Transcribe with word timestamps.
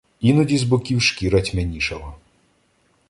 Іноді 0.21 0.57
з 0.57 0.63
боків 0.63 1.01
шкіра 1.01 1.41
тьмяніша. 1.41 1.99